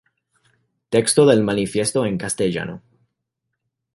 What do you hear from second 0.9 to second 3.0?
Texto del manifiesto en castellano